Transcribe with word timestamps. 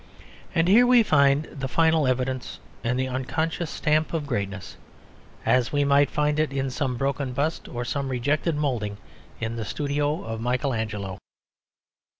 And 0.55 0.67
here 0.67 0.87
we 0.87 1.03
find 1.03 1.43
the 1.51 1.67
final 1.67 2.07
evidence 2.07 2.59
and 2.83 2.97
the 2.97 3.07
unconscious 3.07 3.69
stamp 3.69 4.13
of 4.15 4.25
greatness, 4.25 4.77
as 5.45 5.71
we 5.71 5.83
might 5.83 6.09
find 6.09 6.39
it 6.39 6.51
in 6.51 6.71
some 6.71 6.97
broken 6.97 7.33
bust 7.33 7.67
or 7.67 7.85
some 7.85 8.09
rejected 8.09 8.55
moulding 8.55 8.97
in 9.39 9.57
the 9.57 9.63
studio 9.63 10.23
of 10.23 10.41
Michael 10.41 10.73
Angelo. 10.73 11.19